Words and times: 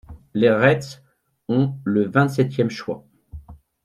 Les 0.33 0.49
Reds 0.49 1.03
ont 1.47 1.77
le 1.83 2.07
vingt-septième 2.09 2.71
choix. 2.71 3.05